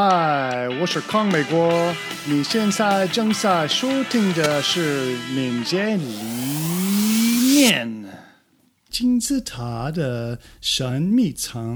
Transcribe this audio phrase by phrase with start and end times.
[0.00, 1.92] 嗨，我是康美国。
[2.24, 6.22] 你现在正在收听的是《民间里
[7.42, 8.04] 面
[8.88, 11.74] 金字塔的神秘层》。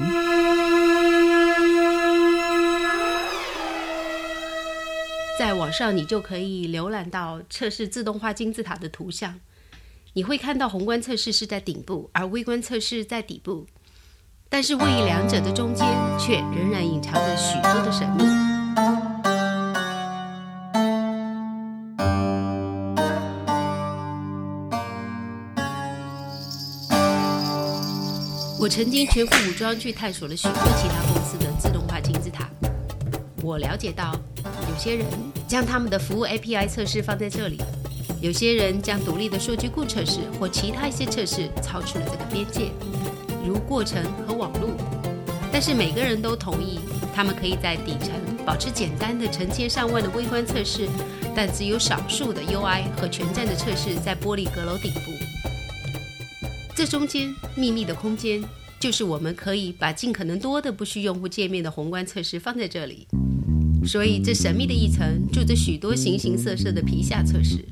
[5.36, 9.40] 在网上，你就可以浏览到测试自动化金字塔的图像。
[10.12, 13.66] 你会看到宏观测试是在顶部，而微观测试在底部。
[14.48, 15.84] 但是位于两者的中间，
[16.24, 18.22] 却仍然隐藏着许多的神秘。
[28.60, 32.48] 我曾经全副武装去探索了许多其他公司的自动化金字塔。
[33.42, 34.14] 我了解到，
[34.70, 35.04] 有些人
[35.48, 37.60] 将他们的服务 API 测试放在这里，
[38.20, 42.70] 有些人将独立的数据库测试或其他一些测试超出了这个边界。
[43.44, 44.70] 如过程和网络，
[45.52, 46.80] 但是每个人都同意，
[47.14, 48.10] 他们可以在底层
[48.46, 50.88] 保持简单的成千上万的微观测试，
[51.36, 55.00] 但只有少数的 UI 和全站的测试在玻璃阁楼顶部。
[56.74, 58.42] 这中间秘密的空间，
[58.80, 63.06] 就是我们可以把尽可能多的不需用户界面的宏观测试放在这里。
[63.86, 67.62] 所以，这神秘的一层住着许多形形色色的皮下测试。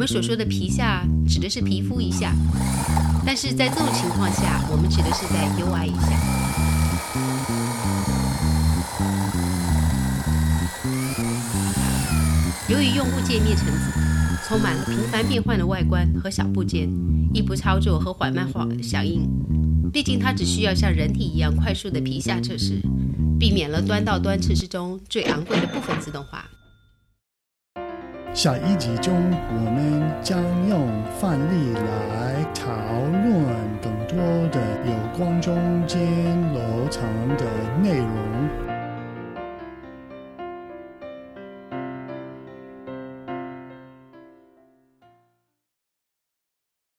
[0.00, 2.34] 我们所说的皮下指的是皮肤一下，
[3.26, 6.18] 但是在这种情况下，我们指的是在 UI 一下。
[12.70, 13.92] 由于用户界面层次
[14.48, 16.88] 充满了频繁变换的外观和小部件，
[17.34, 19.28] 易不操作和缓慢化响应，
[19.92, 22.80] 毕竟它只需要像人体一样快速的皮下测试，
[23.38, 26.49] 避免了端到端测试中最昂贵的部分自动化。
[28.32, 29.12] 下一集中，
[29.48, 30.86] 我们将用
[31.18, 32.70] 范例来讨
[33.10, 33.44] 论
[33.82, 34.16] 更多
[34.50, 35.54] 的有关中
[35.86, 36.00] 间
[36.54, 37.02] 楼层
[37.36, 37.44] 的
[37.82, 38.69] 内容。